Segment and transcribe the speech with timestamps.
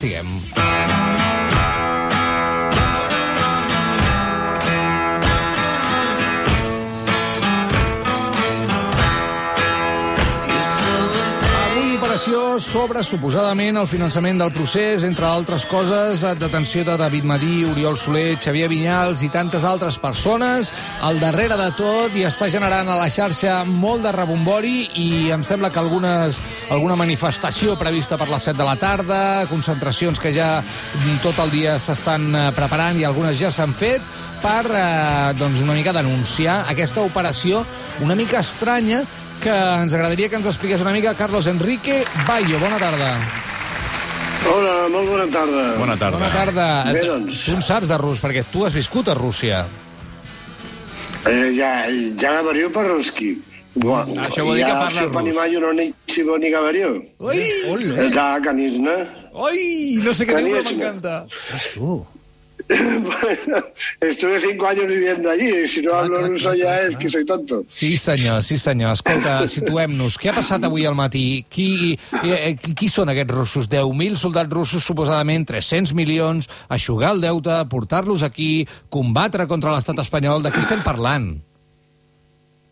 [0.00, 1.07] TM.
[12.64, 18.38] Sobre, suposadament, el finançament del procés, entre altres coses, detenció de David Madí, Oriol Soler,
[18.40, 20.72] Xavier Vinyals i tantes altres persones.
[21.06, 25.44] Al darrere de tot i està generant a la xarxa molt de rebombori i em
[25.46, 26.40] sembla que algunes,
[26.70, 29.20] alguna manifestació prevista per les 7 de la tarda,
[29.52, 30.62] concentracions que ja
[31.22, 34.02] tot el dia s'estan eh, preparant i algunes ja s'han fet
[34.42, 37.64] per eh, doncs una mica denunciar aquesta operació
[38.04, 39.04] una mica estranya
[39.43, 42.59] que ens agradaria que ens expliqués una mica Carlos Enrique Bayo.
[42.59, 43.17] Bona tarda.
[44.43, 45.63] Hola, molt bona tarda.
[45.79, 46.17] Bona tarda.
[46.17, 46.67] Bona tarda.
[46.91, 47.45] Bé, Tu- doncs.
[47.45, 49.65] Tu en saps de rus, perquè tu has viscut a Rússia.
[51.25, 51.85] Eh, ja,
[52.19, 53.37] ja говорю по-русски.
[53.75, 54.09] Вот.
[54.19, 55.13] Això vol dir que Я parla все rus.
[55.15, 57.05] понимаю, но ничего не говорю.
[57.19, 57.37] Ui!
[57.39, 58.91] Eh, Да, конечно.
[59.33, 59.99] Ui!
[60.03, 60.77] No sé què diu, però Конечно.
[60.77, 61.25] m'encanta.
[61.31, 62.05] Ostres, tu.
[63.08, 63.64] Bueno,
[64.00, 66.96] estuve cinco años viviendo allí y si no hablo clar, ruso clar, ya clar, es
[66.96, 67.64] que soy tonto.
[67.66, 68.92] Sí, senyor, sí, senyor.
[68.92, 70.18] Escolta, situem-nos.
[70.20, 71.44] Què ha passat avui al matí?
[71.48, 73.70] Qui, eh, qui, qui són aquests russos?
[73.72, 80.44] 10.000 soldats russos, suposadament, 300 milions, aixugar el deute, portar-los aquí, combatre contra l'estat espanyol.
[80.44, 81.47] De què estem parlant?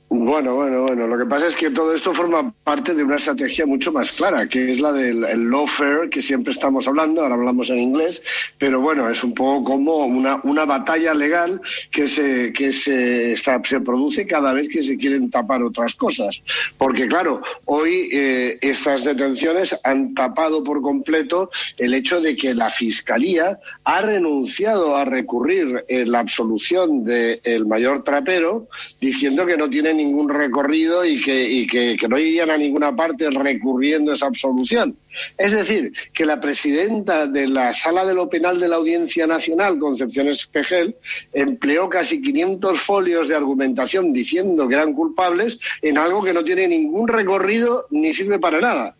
[0.08, 1.08] Bueno, bueno, bueno.
[1.08, 4.48] Lo que pasa es que todo esto forma parte de una estrategia mucho más clara,
[4.48, 8.22] que es la del el lawfare, que siempre estamos hablando, ahora hablamos en inglés,
[8.56, 13.36] pero bueno, es un poco como una, batalla legal que, se, que se
[13.84, 16.40] produce cada vez que se quieren tapar otras cosas.
[16.78, 22.70] Porque claro, hoy eh, estas detenciones han tapado por completo el hecho de que la
[22.70, 28.68] Fiscalía ha renunciado a recurrir en la absolución del mayor trapero,
[29.00, 32.94] diciendo que no tiene ningún recorrido y que, y que, que no irían a ninguna
[32.94, 34.96] parte recurriendo esa absolución.
[35.38, 39.78] Es decir, que la presidenta de la Sala de lo Penal de la Audiencia Nacional,
[39.78, 40.96] Concepción Espejel,
[41.32, 46.68] empleó casi 500 folios de argumentación diciendo que eran culpables en algo que no tiene
[46.68, 48.96] ningún recorrido ni sirve para nada.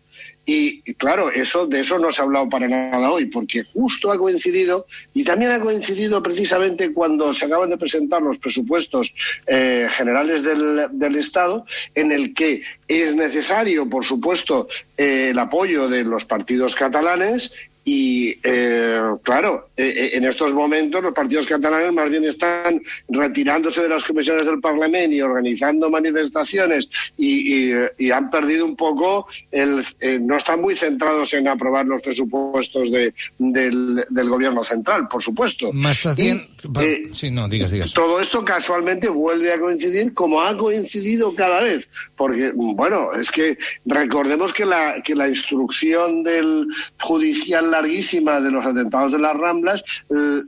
[0.49, 4.17] Y claro, eso de eso no se ha hablado para nada hoy, porque justo ha
[4.17, 9.13] coincidido y también ha coincidido precisamente cuando se acaban de presentar los presupuestos
[9.45, 15.89] eh, generales del, del Estado, en el que es necesario, por supuesto, eh, el apoyo
[15.89, 17.53] de los partidos catalanes.
[17.89, 23.81] Y eh, claro, eh, eh, en estos momentos los partidos catalanes más bien están retirándose
[23.81, 29.25] de las comisiones del Parlamento y organizando manifestaciones y, y, y han perdido un poco,
[29.51, 35.07] el, eh, no están muy centrados en aprobar los presupuestos de, del, del gobierno central,
[35.07, 35.71] por supuesto.
[35.71, 36.41] M'estàs Y, dient...
[36.81, 37.93] eh, Sí, no, digues, digues.
[37.93, 41.87] todo esto casualmente vuelve a coincidir como ha coincidido cada vez,
[42.17, 46.67] porque, bueno, es que recordemos que la, que la instrucción del
[46.99, 49.83] judicial larguísima de los atentados de las Ramblas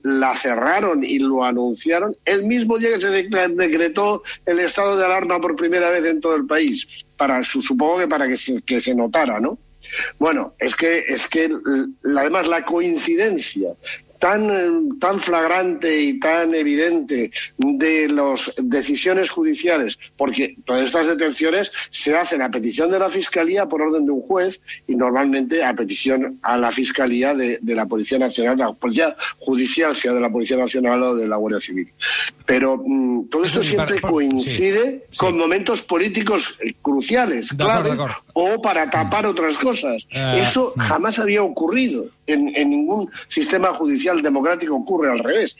[0.03, 5.39] la cerraron y lo anunciaron el mismo día que se decretó el estado de alarma
[5.39, 8.81] por primera vez en todo el país, para su- supongo que para que se, que
[8.81, 9.57] se notara, ¿no?
[10.19, 11.49] Bueno, es que, es que
[12.17, 13.73] además la coincidencia
[14.19, 21.71] tan, eh, tan flagrante y tan evidente de las decisiones judiciales, porque todas estas detenciones
[21.89, 25.73] se hacen a petición de la Fiscalía por orden de un juez y normalmente a
[25.73, 30.29] petición a la Fiscalía de, de la Policía Nacional, la Policía Judicial, sea de la
[30.29, 31.89] Policía Nacional o de la Guardia Civil.
[32.45, 35.17] Pero mm, todo esto siempre coincide sí, sí.
[35.17, 38.15] con momentos políticos eh, cruciales, clave, acuerdo.
[38.33, 40.05] o para tapar otras cosas.
[40.09, 40.79] Eh, Eso mm.
[40.79, 42.07] jamás había ocurrido.
[42.27, 45.55] En, en ningún sistema judicial democrático ocurre al revés.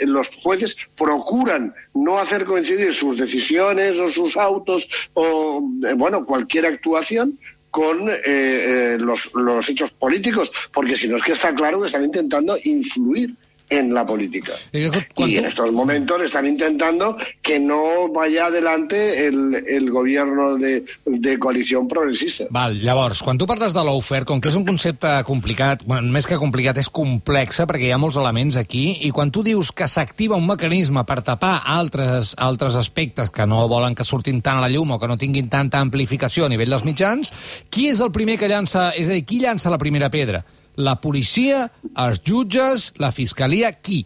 [0.00, 6.66] Los jueces procuran no hacer coincidir sus decisiones o sus autos o, eh, bueno, cualquier
[6.66, 7.38] actuación
[7.70, 11.86] con eh, eh, los, los hechos políticos, porque si no es que está claro que
[11.86, 13.34] están intentando influir
[13.68, 14.52] en la política.
[14.72, 20.56] Eh, quan Y en estos momentos están intentando que no vaya adelante el, el gobierno
[20.56, 22.44] de, de coalición progresista.
[22.50, 26.28] Val, llavors, quan tu parles de l'ofer, com que és un concepte complicat, bueno, més
[26.28, 29.88] que complicat, és complexa, perquè hi ha molts elements aquí, i quan tu dius que
[29.90, 34.66] s'activa un mecanisme per tapar altres, altres aspectes que no volen que surtin tant a
[34.66, 37.32] la llum o que no tinguin tanta amplificació a nivell dels mitjans,
[37.70, 40.44] qui és el primer que llança, és a dir, qui llança la primera pedra?
[40.76, 44.04] La policia, els jutges, la fiscalia, qui?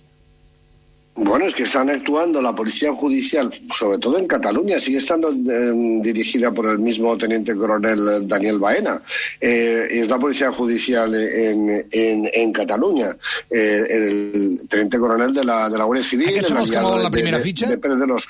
[1.13, 6.01] Bueno, es que están actuando la policía judicial, sobre todo en Cataluña, sigue estando eh,
[6.01, 9.03] dirigida por el mismo teniente coronel Daniel Baena.
[9.41, 13.17] Eh, es la policía judicial en, en, en Cataluña,
[13.51, 16.29] eh, el teniente coronel de la, de la Guardia Civil.
[16.31, 17.67] Els que mouen la primera de, fitxa?
[17.67, 18.27] De, de, de, los,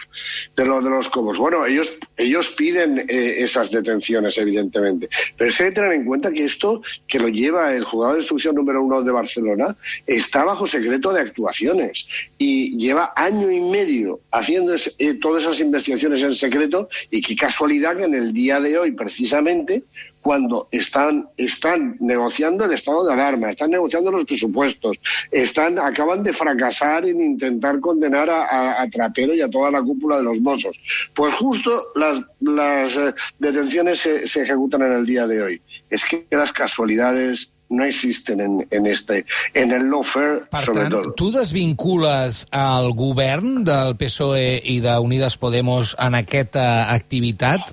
[0.57, 1.37] de, los, de los Cobos.
[1.37, 5.09] Bueno, ellos, ellos piden eh, esas detenciones, evidentemente.
[5.37, 8.21] Pero se hay que tener en cuenta que esto, que lo lleva el juzgado de
[8.21, 12.09] instrucción número uno de Barcelona, está bajo secreto de actuaciones.
[12.39, 17.97] Y lleva año y medio haciendo eh, todas esas investigaciones en secreto y qué casualidad
[17.97, 19.85] que en el día de hoy, precisamente,
[20.23, 24.99] cuando están, están negociando el estado de alarma, están negociando los presupuestos,
[25.31, 30.25] están, acaban de fracasar en intentar condenar a, Trapero y a toda la cúpula de
[30.25, 30.79] los Mossos.
[31.15, 35.63] Pues justo las, eh, detenciones se ejecutan en el día de hoy.
[35.89, 39.25] Es que las casualidades no existen en, en, este,
[39.55, 45.95] en el lawfare, per sobre tant, tu desvincules el govern del PSOE i d'Unides Podemos
[46.03, 47.71] en aquesta activitat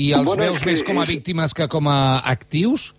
[0.00, 2.94] i els Bueno, veus més com a és- víctimes que com a actius?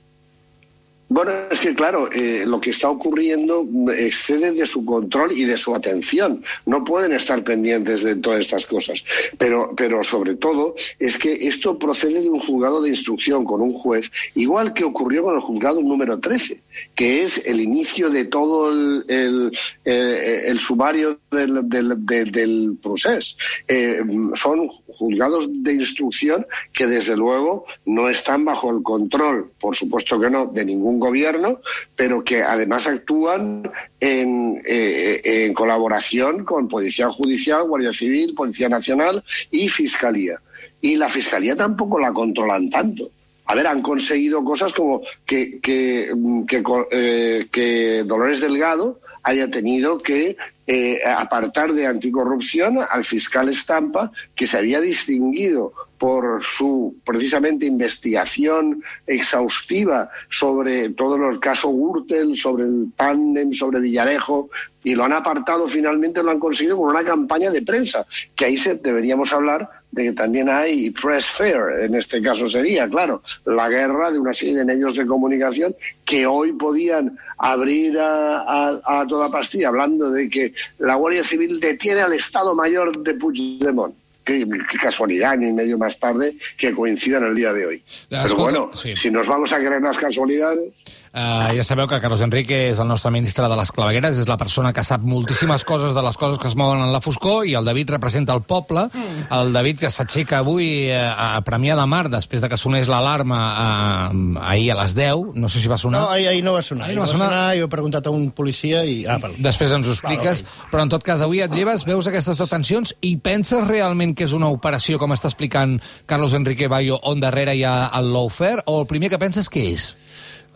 [1.09, 5.57] Bueno, es que claro, eh, lo que está ocurriendo excede de su control y de
[5.57, 6.44] su atención.
[6.65, 9.03] No pueden estar pendientes de todas estas cosas.
[9.38, 13.73] Pero, pero sobre todo es que esto procede de un juzgado de instrucción con un
[13.73, 16.61] juez, igual que ocurrió con el juzgado número 13,
[16.95, 23.38] que es el inicio de todo el, el, eh, sumario del, del, del, del procés.
[23.67, 24.01] Eh,
[24.35, 30.29] son juzgados de instrucción que desde luego no están bajo el control, por supuesto que
[30.29, 31.60] no, de ningún gobierno,
[31.95, 33.69] pero que además actúan
[34.00, 40.40] en, eh, en colaboración con Policía Judicial, Guardia Civil, Policía Nacional y Fiscalía.
[40.81, 43.10] Y la Fiscalía tampoco la controlan tanto.
[43.45, 46.12] A ver, han conseguido cosas como que, que,
[46.48, 50.38] que, eh, que Dolores Delgado haya tenido que
[50.68, 58.83] eh, apartar de anticorrupción al fiscal Estampa, que se había distinguido por su precisamente investigación
[59.07, 64.50] exhaustiva sobre todo el caso Gürtel, sobre el tándem, sobre Villarejo,
[64.83, 68.05] y lo han apartado finalmente, lo han conseguido con una campaña de prensa,
[68.35, 72.89] que ahí se, deberíamos hablar de que también hay press fair, en este caso sería,
[72.89, 75.73] claro, la guerra de una serie de medios de comunicación
[76.03, 81.61] que hoy podían abrir a, a, a toda pastilla hablando de que la Guardia Civil
[81.61, 84.02] detiene al Estado Mayor de Puigdemont.
[84.23, 87.83] Qué, qué, casualidad, y medio más tarde, que coincida en el día de hoy.
[88.09, 88.95] Pero bueno, sí.
[88.95, 90.73] si nos vamos a creer las casualidades...
[91.13, 94.38] Uh, ja sabeu que Carlos Enrique és el nostre ministre de les clavegueres, és la
[94.42, 97.54] persona que sap moltíssimes coses de les coses que es mouen en la foscor, i
[97.54, 98.88] el David representa el poble.
[98.89, 99.27] Mm.
[99.38, 103.42] El David que s'aixeca avui uh, a Premià de Mar, després de que sonés l'alarma
[103.51, 106.01] uh, ahir a les 10, no sé si va sonar.
[106.01, 106.88] No, ahir, ahir no va sonar.
[106.88, 107.30] Ahir no va va sonar.
[107.30, 109.04] sonar, jo he preguntat a un policia i...
[109.06, 109.38] Ah, perdó.
[109.45, 110.42] Després ens ho expliques,
[110.74, 114.33] però en tot cas avui et lleves, veus aquestes detencions i penses realment que és
[114.33, 115.77] una operació, com està explicant
[116.09, 119.69] Carlos Enrique Bayo, on darrere hi ha el lawfare, o el primer que penses que
[119.75, 119.92] és?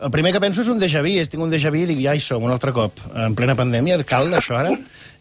[0.00, 1.98] El primer que penso és un déjà vu, és tinc un déjà vu i dic,
[2.04, 4.70] ja hi som, un altre cop, en plena pandèmia, cal això ara,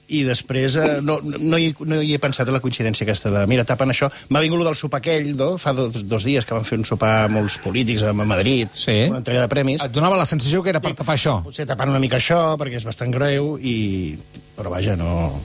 [0.07, 3.41] i després eh, no, no, hi, no hi he pensat en la coincidència aquesta de,
[3.49, 4.07] mira, tapen això.
[4.31, 5.49] M'ha vingut del sopar aquell, no?
[5.59, 8.95] fa dos, dos dies que van fer un sopar molts polítics a Madrid, Sí.
[9.09, 9.83] una entrega de premis.
[9.83, 11.39] Et donava la sensació que era per tapar això.
[11.43, 14.15] Potser tapant una mica això, perquè és bastant greu, i...
[14.55, 15.41] però vaja, no...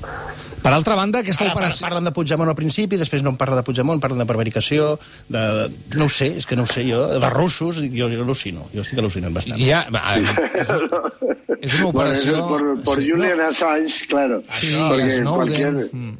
[0.62, 1.82] Per altra banda, aquesta Ara operació...
[1.88, 4.92] parlen de Puigdemont al principi, després no en parla de Puigdemont, parlen de prevaricació,
[5.28, 5.42] de.
[5.98, 8.84] No ho sé, és que no ho sé jo, de russos, jo, jo al·lucino, jo
[8.86, 9.58] estic al·lucinant bastant.
[9.58, 10.30] Ja, va, és,
[10.62, 10.70] és
[11.78, 12.32] una Bueno, operació...
[12.32, 14.42] eso es por, por sí, Julian no, Assange, claro.
[14.60, 15.48] Sí, Porque Snowden...
[15.52, 16.18] cualquier- mm.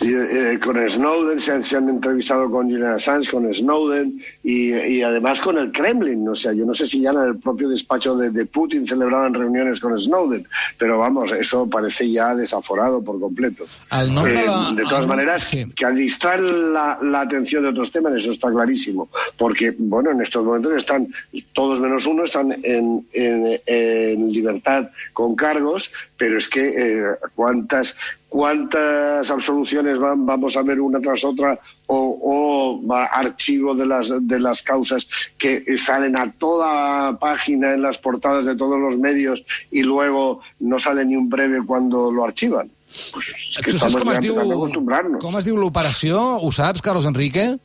[0.00, 4.72] Y, eh, con Snowden se han, se han entrevistado con Julian Assange, con Snowden y,
[4.74, 6.26] y además con el Kremlin.
[6.28, 9.34] O sea, yo no sé si ya en el propio despacho de, de Putin celebraban
[9.34, 10.46] reuniones con Snowden,
[10.78, 13.64] pero vamos, eso parece ya desaforado por completo.
[13.90, 15.64] De Eh, la- de todas maneras, sí.
[15.76, 19.08] que al distraer la, la atención de otros temas, eso está clarísimo.
[19.36, 21.08] Porque, bueno, en estos momentos están,
[21.52, 27.02] todos menos uno, están en, en- en libertad con cargos, pero es que eh,
[27.34, 27.96] cuántas
[28.30, 34.38] cuántas absoluciones van, vamos a ver una tras otra o, o archivo de las de
[34.40, 35.06] las causas
[35.36, 40.78] que salen a toda página en las portadas de todos los medios y luego no
[40.78, 42.70] sale ni un breve cuando lo archivan.
[43.12, 45.20] Pues es que estamos com es diu, acostumbrarnos.
[45.22, 46.38] com es diu l'operació?
[46.42, 47.58] Ho saps, Carlos Enrique?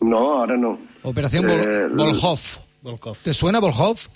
[0.00, 0.78] No, ahora no.
[1.04, 2.40] Operación Vol Eh, Volhov.
[2.82, 3.16] Volkov.
[3.22, 4.08] ¿Te suena Volhov?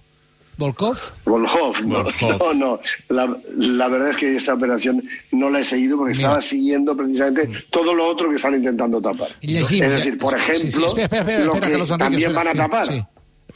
[0.58, 0.98] ¿Volkov?
[1.26, 2.80] Volhov, no, no, no.
[3.10, 6.22] La, la verdad es que esta operación no la he seguido porque Mira.
[6.22, 9.28] estaba siguiendo precisamente todo lo otro que están intentando tapar.
[9.42, 12.04] Llegim, es decir, por sí, sí, ejemplo, espera, espera, espera, lo espera, que Carlos Enrique,
[12.04, 12.86] también espera, van a sí, tapar.
[12.86, 13.04] sí.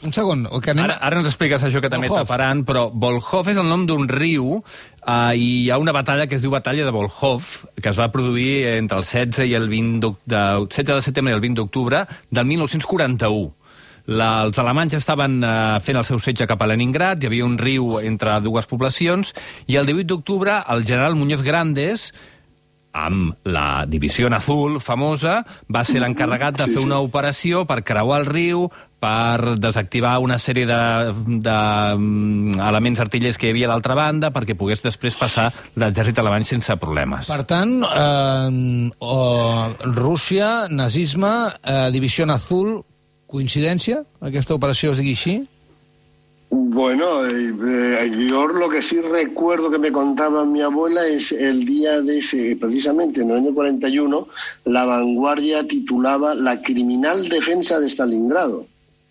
[0.01, 0.85] un segon, que anem...
[0.87, 2.23] Ara, ara ens expliques això que també Volhov.
[2.25, 6.39] taparan, però Volhov és el nom d'un riu uh, i hi ha una batalla que
[6.39, 7.43] es diu Batalla de Volhov,
[7.77, 11.33] que es va produir entre el 16 i el 20 d'oc- de, 16 de setembre
[11.33, 13.51] i el 20 d'octubre del 1941.
[14.07, 17.57] La, els alemanys estaven uh, fent el seu setge cap a Leningrad, hi havia un
[17.61, 19.33] riu entre dues poblacions,
[19.67, 22.11] i el 18 d'octubre el general Muñoz Grandes,
[22.91, 26.85] amb la divisió azul famosa, va ser l'encarregat de Sí, fer sí.
[26.85, 28.65] una operació per creuar el riu,
[29.01, 30.67] per desactivar una sèrie
[31.41, 35.47] d'elements artillers que hi havia a l'altra banda perquè pogués després passar
[35.79, 37.31] l'exèrcit alemany sense problemes.
[37.31, 39.17] Per tant, eh, o,
[39.95, 41.31] Rússia, nazisme,
[41.63, 42.83] eh, Divisió Azul,
[43.31, 44.03] coincidència?
[44.19, 45.35] Aquesta operació es digui així?
[46.53, 51.63] Bueno, eh, eh, yo lo que sí recuerdo que me contaba mi abuela es el
[51.63, 54.27] día de ese, precisamente en el año 41,
[54.65, 58.65] la vanguardia titulaba La criminal defensa de Stalingrado.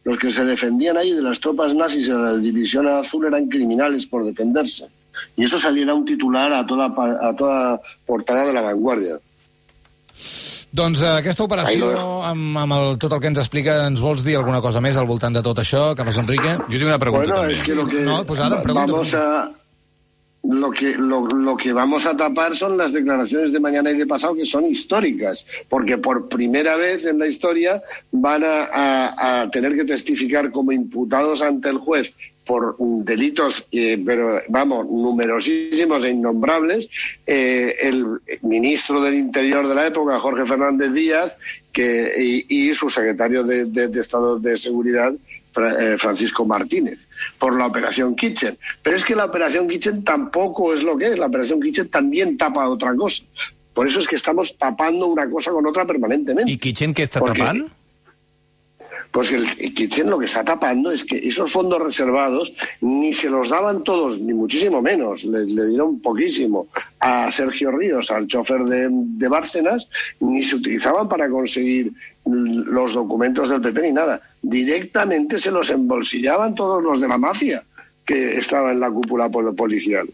[0.05, 4.07] Los que se defendían ahí de las tropas nazis en la División Azul eran criminales
[4.07, 4.89] por defenderse.
[5.35, 9.19] Y eso saliera un titular a toda, a toda portada de la vanguardia.
[10.73, 11.89] Doncs eh, aquesta operació,
[12.23, 15.09] amb, amb el, tot el que ens explica, ens vols dir alguna cosa més al
[15.09, 16.53] voltant de tot això, Carlos Enrique?
[16.69, 17.55] Jo tinc una pregunta Bueno, també.
[17.57, 18.87] es que lo que No, pues pregunta.
[18.93, 19.51] vamos a
[20.43, 24.07] lo que lo, lo que vamos a tapar son las declaraciones de mañana y de
[24.07, 29.51] pasado que son históricas, porque por primera vez en la historia van a, a- a
[29.51, 32.15] tener que testificar como imputados ante el juez
[32.51, 36.89] por delitos, eh, pero vamos, numerosísimos e innombrables,
[37.25, 41.33] eh, el ministro del Interior de la época, Jorge Fernández Díaz,
[41.73, 47.57] que, y, y su secretario de, de- de Estado de Seguridad, eh, Francisco Martínez, por
[47.57, 48.59] la operación Kitchen.
[48.83, 52.37] Pero es que la operación Kitchen tampoco es lo que es, la operación Kitchen también
[52.37, 53.23] tapa otra cosa.
[53.75, 56.51] Por eso es que estamos tapando una cosa con otra permanentemente.
[56.51, 57.71] I Kitchen està Porque- tapant?
[59.11, 63.51] Pues el, Kitchen lo que está tapando es que esos fondos reservados ni se los
[63.51, 66.69] daban todos, ni muchísimo menos, le, dieron poquísimo
[67.01, 69.89] a Sergio Ríos, al chofer de, de Bárcenas,
[70.21, 71.93] ni se utilizaban para conseguir
[72.25, 74.21] los documentos del PP ni nada.
[74.43, 77.65] Directamente se los embolsillaban todos los de la mafia
[78.07, 80.09] que estaba en la cúpula pol- policial.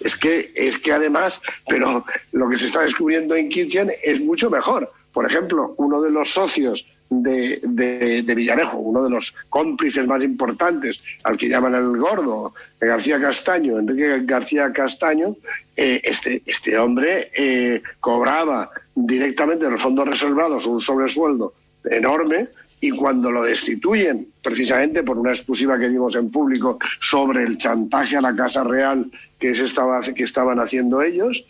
[0.00, 4.50] Es que, es que además, pero lo que se está descubriendo en Kitchen es mucho
[4.50, 4.90] mejor.
[5.12, 11.00] Por ejemplo, uno de los socios de, de- Villarejo, uno de los cómplices más importantes,
[11.22, 15.36] al que llaman el gordo, García Castaño, Enrique García Castaño,
[15.76, 22.48] eh, este, este hombre eh, cobraba directamente de los fondos reservados un sobresueldo enorme
[22.80, 28.16] y cuando lo destituyen, precisamente por una exclusiva que dimos en público sobre el chantaje
[28.16, 31.46] a la Casa Real que, que estaban haciendo ellos,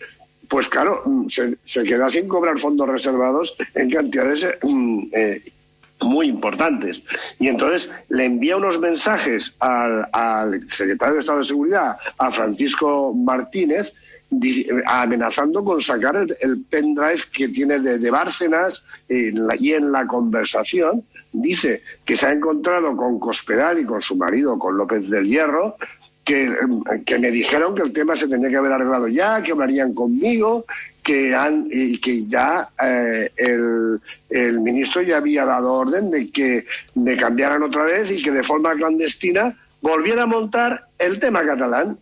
[0.48, 5.42] pues claro, mm, se, queda sin cobrar fondos reservados en cantidades mm, eh,
[6.00, 7.00] muy importantes.
[7.38, 13.92] Y entonces le envía unos mensajes al, secretario de Estado de Seguridad, a Francisco Martínez,
[14.30, 21.04] di- amenazando con sacar el, pendrive que tiene de, de Bárcenas y en la conversación
[21.34, 25.76] dice que se ha encontrado con Cospedal y con su marido, con López del Hierro,
[26.24, 29.52] que, eh, que me dijeron que el tema se tenía que haber arreglado ya, que
[29.52, 30.64] hablarían conmigo,
[31.02, 34.00] que han y que ya eh, el,
[34.30, 38.42] el ministro ya había dado orden de que me cambiaran otra vez y que de
[38.42, 41.98] forma clandestina volviera a montar el tema catalán.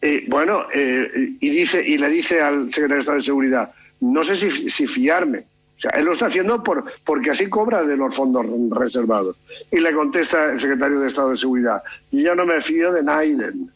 [0.00, 4.24] Eh, bueno, eh, y dice y le dice al secretario de Estado de Seguridad, no
[4.24, 5.44] sé si, si fiarme.
[5.82, 9.36] Sea, él lo está haciendo por, porque así cobra de los fondos reservados.
[9.68, 13.02] Y le contesta el secretario de Estado de Seguridad, yo ya no me fío de
[13.02, 13.68] Naiden.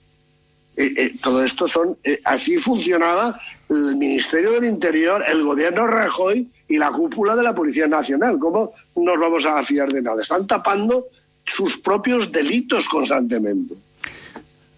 [0.76, 6.48] Eh, eh, todo esto son eh, así funcionaba el Ministerio del Interior, el gobierno Rajoy
[6.68, 8.38] y la cúpula de la Policía Nacional.
[8.38, 10.22] ¿Cómo nos vamos a fiar de nada?
[10.22, 11.06] Están tapando
[11.44, 13.74] sus propios delitos constantemente.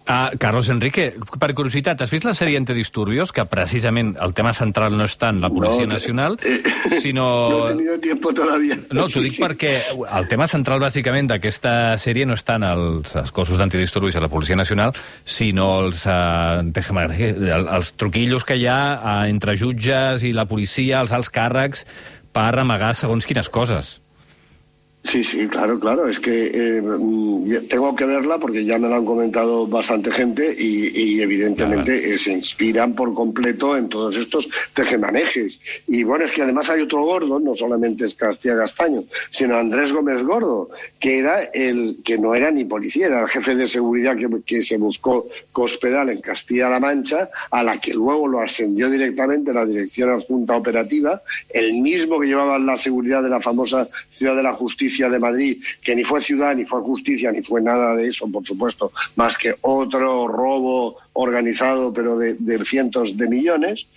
[0.09, 4.95] Uh, Carlos Enrique, per curiositat, has vist la sèrie Antidisturbios, que precisament el tema central
[4.97, 6.63] no és tant la Policia No, Nacional, eh,
[6.99, 7.27] sinó...
[7.53, 8.73] No he tenido tiempo todavía.
[8.89, 9.43] No, t'ho Sí, dic sí.
[9.43, 14.23] perquè el tema central, bàsicament, d'aquesta sèrie no és tant els, els cossos d'antidisturbis a
[14.25, 20.33] la Policia Nacional, sinó els, el- els truquillos que hi ha uh, entre jutges i
[20.33, 21.85] la policia, els alts càrrecs,
[22.33, 23.99] per amagar segons quines coses.
[25.03, 26.07] Sí, sí, claro, claro.
[26.07, 30.53] Es que eh, mm, tengo que verla porque ya me lo han comentado bastante gente
[30.57, 35.61] y, y evidentemente eh, se inspiran por completo en todos estos tejemanejes.
[35.87, 39.93] Y bueno, es que además hay otro gordo, no solamente es Castilla Castaño, sino Andrés
[39.93, 44.17] Gómez Gordo, que era el que no era ni policía, era el jefe de seguridad
[44.17, 49.53] que, que se buscó Cospedal en Castilla-La Mancha, a la que luego lo ascendió directamente
[49.53, 54.43] la Dirección Adjunta Operativa, el mismo que llevaba la seguridad de la famosa Ciudad de
[54.43, 58.07] la Justicia de Madrid, que ni fue ciudad, ni fue justicia, ni fue nada de
[58.07, 63.87] eso, por supuesto, más que otro robo organizado, pero de, de cientos de millones.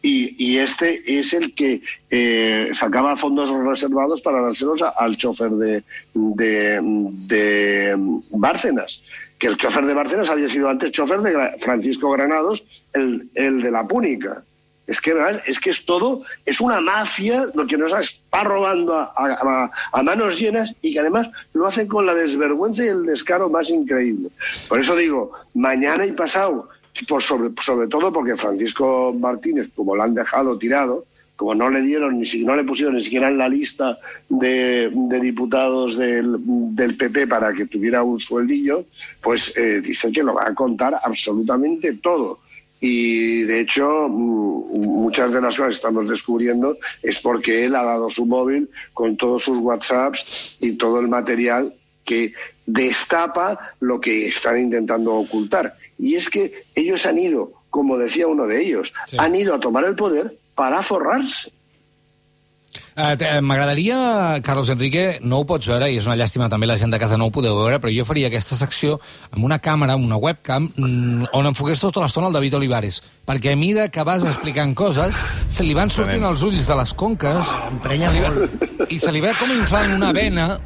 [0.00, 5.82] Y, y, este es el que eh, sacaba fondos reservados para dárselos al chofer de,
[6.14, 6.80] de,
[7.26, 9.02] de, Bárcenas,
[9.40, 13.72] que el chofer de Bárcenas había sido antes chofer de Francisco Granados, el, el de
[13.72, 14.44] la Púnica.
[14.88, 15.14] Es que,
[15.46, 19.70] es que es todo, es una mafia lo que nos está robando a,
[20.02, 24.30] manos llenas y que además lo hacen con la desvergüenza y el descaro más increíble.
[24.66, 26.70] Por eso digo, mañana y pasado
[27.06, 31.04] por sobre, sobre todo porque Francisco Martínez, como lo han dejado tirado,
[31.36, 33.96] como no le dieron, ni si, no le pusieron ni siquiera en la lista
[34.28, 34.90] de,
[35.22, 36.36] diputados del,
[36.74, 38.86] del, PP para que tuviera un sueldillo,
[39.20, 42.40] pues eh, dicen que lo va a contar absolutamente todo.
[42.80, 48.08] Y de hecho, muchas de las cosas que estamos descubriendo es porque él ha dado
[48.08, 52.32] su móvil con todos sus WhatsApps y todo el material que
[52.66, 55.76] destapa lo que están intentando ocultar.
[55.98, 59.16] Y es que ellos han ido, como decía uno de ellos, sí.
[59.18, 61.50] han ido a tomar el poder para forrar-se.
[62.98, 63.14] Uh,
[63.46, 66.98] M'agradaria, Carlos Enrique, no ho pots veure, i és una llàstima també la gent de
[66.98, 68.96] casa no ho podeu veure, però jo faria aquesta secció
[69.30, 73.60] amb una càmera, una webcam, mm, on enfoqués tota l'estona el David Olivares, perquè a
[73.60, 75.14] mida que vas explicant coses,
[75.48, 77.54] se li van sortint els ulls de les conques,
[77.86, 78.34] se li va,
[78.90, 80.56] i se li va com inflant una vena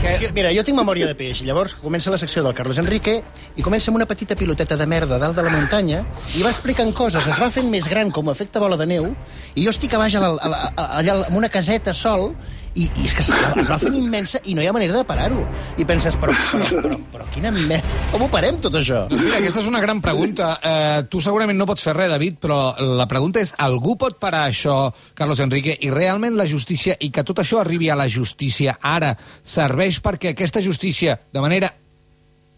[0.00, 0.30] que...
[0.34, 3.18] Mira, jo tinc memòria de peix, llavors comença la secció del Carlos Enrique
[3.56, 6.02] i comença amb una petita piloteta de merda dalt de la muntanya
[6.38, 9.10] i va explicant coses, es va fent més gran com a efecte bola de neu
[9.54, 12.30] i jo estic a baix a la, a la, a, allà en una caseta sol
[12.78, 13.30] i, i és que es,
[13.64, 15.42] es va fent immensa i no hi ha manera de parar-ho.
[15.80, 17.80] I penses, però, però, però, però quina merda,
[18.12, 19.04] com ho parem tot això?
[19.10, 20.52] Doncs mira, aquesta és una gran pregunta.
[20.62, 22.60] Eh, tu segurament no pots fer res, David, però
[23.00, 24.78] la pregunta és, algú pot parar això,
[25.18, 29.14] Carlos Enrique, i realment la justícia, i que tot això arribi a la justícia ara,
[29.42, 31.72] serveix perquè aquesta justícia, de manera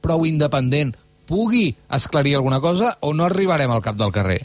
[0.04, 0.94] prou independent,
[1.30, 4.40] pugui esclarir alguna cosa o no arribarem al cap del carrer?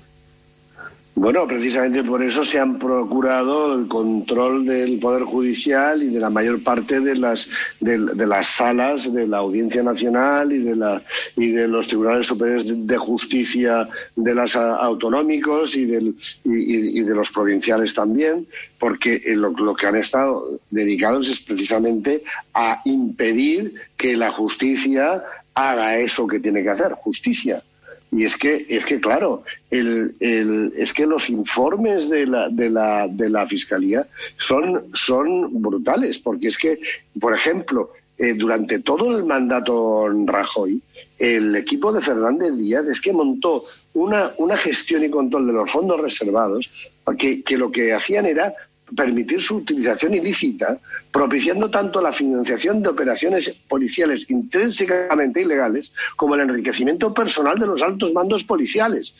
[1.17, 6.29] Bueno, precisamente por eso se han procurado el control del Poder Judicial y de la
[6.29, 11.01] mayor parte de las, de, las salas de la Audiencia Nacional y de, la,
[11.38, 18.45] y de los Tribunales Superiores de Justicia de los autonómicos y, de los provinciales también,
[18.77, 25.98] porque lo, lo, que han estado dedicados es precisamente a impedir que la justicia haga
[25.98, 27.63] eso que tiene que hacer, justicia.
[28.12, 32.70] Y es que, es que claro, el, el, es que los informes de la, de
[32.70, 36.80] la, de la Fiscalía son, son brutales, porque es que,
[37.20, 40.82] por ejemplo, eh, durante todo el mandato Rajoy,
[41.20, 45.70] el equipo de Fernández Díaz es que montó una, una gestión y control de los
[45.70, 46.70] fondos reservados
[47.18, 48.54] que, que lo que hacían era
[48.93, 50.78] permitir su utilización ilícita,
[51.12, 57.82] propiciando tanto la financiación de operaciones policiales intrínsecamente ilegales como el enriquecimiento personal de los
[57.82, 59.15] altos mandos policiales.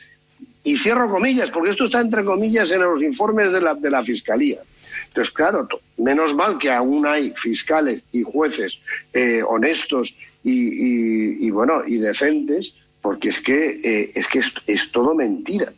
[0.64, 4.04] Y cierro comillas, porque esto está entre comillas en los informes de la, de la
[4.04, 4.62] Fiscalía.
[5.08, 8.80] Entonces, claro, menos mal que aún hay fiscales y jueces
[9.14, 15.14] eh, honestos y, y, bueno y decentes, porque es que, eh, es, que es todo
[15.16, 15.72] mentira.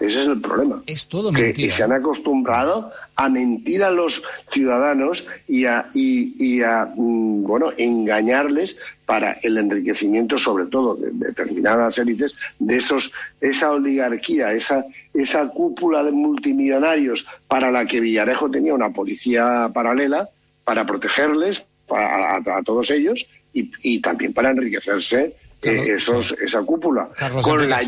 [0.00, 0.82] Ese es el problema.
[0.86, 1.68] Es todo mentira.
[1.68, 7.44] que, se han acostumbrado a mentir a los ciudadanos y a, y, y a mm,
[7.44, 14.52] bueno, engañarles para el enriquecimiento, sobre todo de, de determinadas élites, de esos, esa oligarquía,
[14.52, 20.28] esa, esa cúpula de multimillonarios para la que Villarejo tenía una policía paralela
[20.64, 26.34] para protegerles a, a, a todos ellos y, y, también para enriquecerse eh, esos, sí.
[26.42, 27.08] esa cúpula.
[27.16, 27.86] Carlos con Enrique, la sí.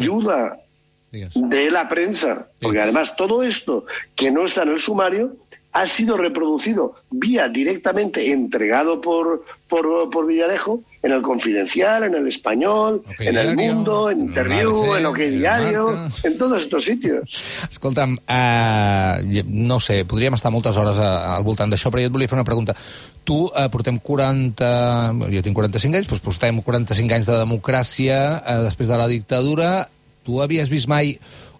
[1.35, 5.37] De la prensa, porque además todo esto que no está en el sumario
[5.77, 12.27] ha sido reproducido vía directamente entregado por, por, por Villarejo en el Confidencial, en el
[12.29, 17.43] Español, okay, en el diario, Mundo, en Interview, en OK Diario, en todos estos sitios.
[17.71, 22.31] Escolta'm, uh, no sé, podríem estar moltes hores al voltant d'això, però jo et volia
[22.33, 22.73] fer una pregunta.
[23.29, 24.71] Tu uh, portem 40...
[25.29, 29.75] Jo tinc 45 anys, doncs portem 45 anys de democràcia uh, després de la dictadura.
[30.27, 31.15] Tu havies vist mai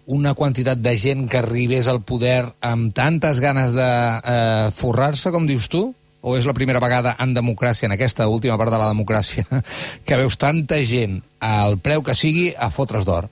[0.07, 5.47] una quantitat de gent que arribés al poder amb tantes ganes de eh, forrar-se, com
[5.47, 5.89] dius tu?
[6.27, 9.45] O és la primera vegada en democràcia, en aquesta última part de la democràcia,
[10.07, 13.29] que veus tanta gent al preu que sigui a fotre's d'or?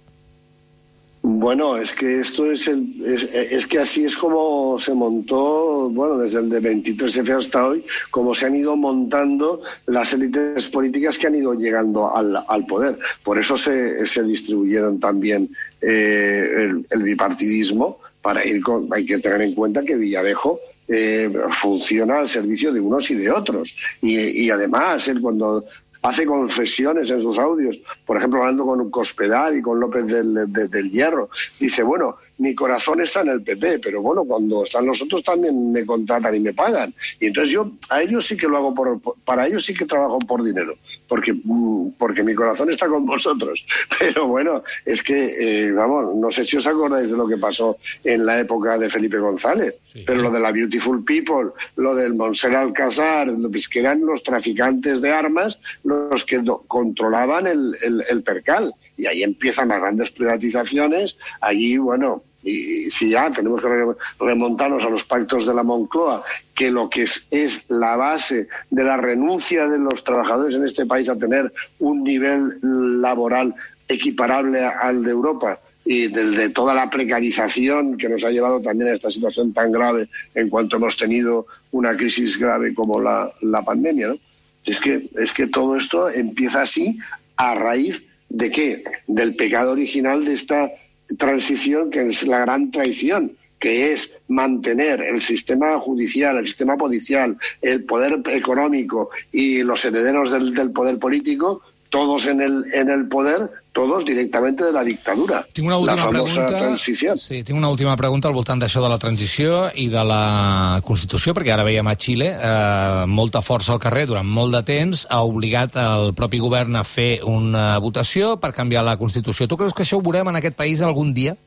[1.28, 6.38] Bueno, es que esto es, el, es, que así es como se montó, bueno, desde
[6.38, 11.34] el de 23F hasta hoy, como se han ido montando las élites políticas que han
[11.34, 13.00] ido llegando al, al poder.
[13.24, 15.50] Por eso se, se distribuyeron también
[15.82, 21.32] eh, el, el, bipartidismo, para ir con, hay que tener en cuenta que Villarejo eh,
[21.50, 23.76] funciona al servicio de unos y de otros.
[24.00, 25.66] Y, y además, él cuando
[26.08, 30.68] hace confesiones en sus audios, por ejemplo, hablando con Cospedal y con López del, de-
[30.68, 35.02] del Hierro, dice, bueno, mi corazón está en el PP, pero bueno, cuando están los
[35.02, 36.94] otros también me contratan y me pagan.
[37.20, 40.20] Y entonces yo, a ellos sí que lo hago, por, para ellos sí que trabajo
[40.20, 40.76] por dinero,
[41.08, 43.66] porque, mm, porque mi corazón está con vosotros.
[44.00, 47.78] Pero bueno, es que, eh, vamos, no sé si os acordáis de lo que pasó
[48.04, 52.56] en la época de Felipe González, pero lo de la Beautiful People, lo del Monser
[52.56, 58.74] Alcázar, pues que eran los traficantes de armas los que controlaban el, el- el percal.
[58.98, 61.18] Y ahí empiezan las grandes privatizaciones.
[61.42, 66.24] Allí, bueno, y, si ya tenemos que re- remontarnos a los pactos de la Moncloa,
[66.54, 70.86] que lo que es, es la base de la renuncia de los trabajadores en este
[70.86, 72.58] país a tener un nivel
[73.02, 73.54] laboral
[73.88, 78.94] equiparable al de Europa y desde toda la precarización que nos ha llevado también a
[78.96, 84.08] esta situación tan grave en cuanto hemos tenido una crisis grave como la, la pandemia.
[84.08, 84.18] ¿no?
[84.66, 86.98] Es, que, es que todo esto empieza así
[87.38, 88.04] a raíz
[88.36, 88.84] de qué?
[89.08, 90.72] Del pecado original de esta
[91.18, 97.38] transición que es la gran traición que es mantener el sistema judicial, el sistema policial,
[97.62, 101.62] el poder económico y los herederos del, del poder político,
[101.96, 105.48] todos en el, en el poder, todos directamente de la dictadura.
[105.54, 106.60] Tinc una última la famosa pregunta.
[106.60, 107.16] transició.
[107.16, 111.32] Sí, tinc una última pregunta al voltant d'això de la transició i de la Constitució,
[111.32, 115.22] perquè ara veiem a Xile eh, molta força al carrer durant molt de temps, ha
[115.24, 119.48] obligat el propi govern a fer una votació per canviar la Constitució.
[119.48, 121.38] Tu creus que això ho veurem en aquest país algun dia?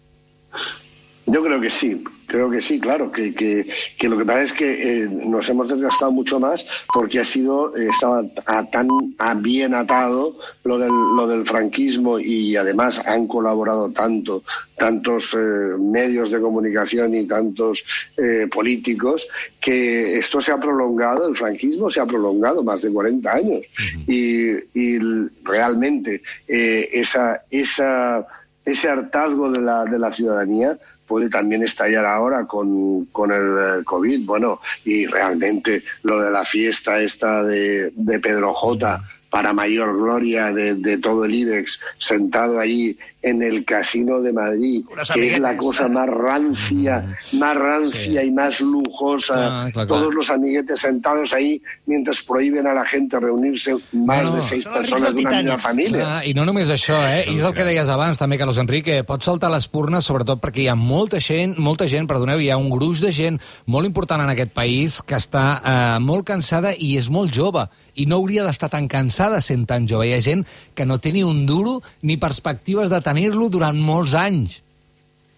[1.31, 3.67] Yo creo que sí, creo que sí, claro, que, que,
[3.99, 7.77] que lo que pasa es que eh, nos hemos desgastado mucho más porque ha sido,
[7.77, 8.89] eh, estaba a- tan
[9.19, 14.43] a bien atado lo del, lo del franquismo y además han colaborado tanto,
[14.79, 15.39] tantos eh,
[15.79, 17.85] medios de comunicación y tantos
[18.17, 19.29] eh, políticos
[19.61, 23.61] que esto se ha prolongado, el franquismo se ha prolongado más de 40 años.
[24.07, 24.99] Y, y
[25.45, 28.27] realmente esa, esa,
[28.65, 33.85] ese hartazgo de la, de la ciudadanía puede también estallar ahora con, con el eh,
[33.85, 34.27] COVID.
[34.27, 40.53] Bueno, y realmente lo de la fiesta esta de, de Pedro J para mayor gloria
[40.53, 45.41] de, de todo el IBEX, sentado ahí en el Casino de Madrid, Unas que es
[45.41, 49.65] la cosa más rancia, más rancia y más lujosa.
[49.65, 50.17] Ah, claro, Todos claro.
[50.17, 54.77] los amiguetes sentados ahí mientras prohíben a la gente reunirse más No, de seis Són
[54.77, 55.45] els rics personas del de una Titanic.
[55.45, 55.99] misma familia.
[56.05, 57.25] Clar, I no només això, eh?
[57.29, 59.03] I és el que deies abans, també, Carlos Enrique.
[59.05, 62.57] Pots saltar les purnes, sobretot perquè hi ha molta gent, molta gent, perdoneu, hi ha
[62.57, 66.97] un gruix de gent molt important en aquest país que està eh, molt cansada i
[66.97, 67.67] és molt jove.
[67.99, 70.07] I no hauria d'estar tan cansada sent tan jove.
[70.07, 70.45] Hi ha gent
[70.79, 74.61] que no té ni un duro ni perspectives de tenir-lo durant molts anys.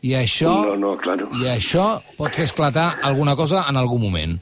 [0.04, 1.28] I això, No, no, claro.
[1.40, 4.38] I això pot fer esclatar alguna cosa en algun moment.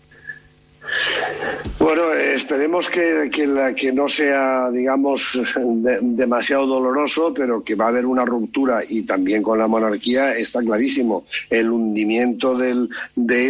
[1.78, 7.86] Bueno, esperemos que, que, la- que no sea, digamos, de- demasiado doloroso, pero que va
[7.86, 11.24] a haber una ruptura y también con la monarquía está clarísimo.
[11.50, 13.48] El hundimiento del, de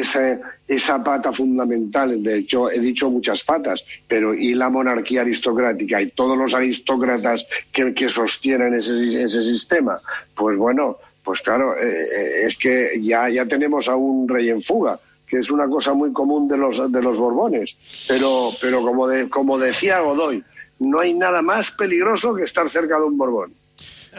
[0.68, 6.10] esa, pata fundamental, de hecho he dicho muchas patas, pero y la monarquía aristocrática y
[6.10, 10.00] todos los aristócratas que, que sostienen ese, ese sistema,
[10.34, 14.62] pues bueno, pues claro, eh, eh, es que ya, ya tenemos a un rey en
[14.62, 14.98] fuga
[15.28, 17.76] que es una cosa muy común de los, de los Borbones.
[18.08, 20.42] Pero, pero como, de, como decía Godoy,
[20.78, 23.52] no hay nada más peligroso que estar cerca de un Borbón.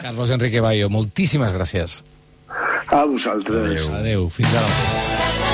[0.00, 2.00] Carlos Enrique Bayo, moltíssimes gràcies.
[2.88, 3.86] A vosaltres.
[3.92, 5.49] Adéu, fins ara mateix.